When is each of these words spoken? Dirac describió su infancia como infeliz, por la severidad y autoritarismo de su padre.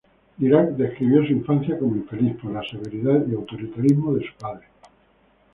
Dirac 0.39 0.69
describió 0.77 1.23
su 1.23 1.31
infancia 1.31 1.77
como 1.77 1.95
infeliz, 1.95 2.35
por 2.41 2.51
la 2.51 2.63
severidad 2.63 3.23
y 3.27 3.35
autoritarismo 3.35 4.15
de 4.15 4.25
su 4.25 4.33
padre. 4.33 4.65